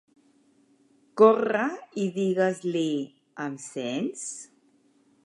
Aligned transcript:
Corre 1.21 1.67
i 2.03 2.07
digues-l'hi, 2.17 2.89
em 3.47 3.59
sents? 3.67 4.29